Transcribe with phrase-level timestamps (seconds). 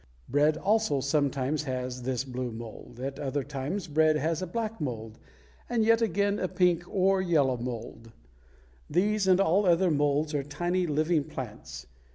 [0.27, 5.19] Bread also sometimes has this blue mold; at other times bread has a black mold,
[5.69, 8.11] and yet again a pink or a yellow mold.
[8.89, 11.85] These and all other molds are tiny living plants.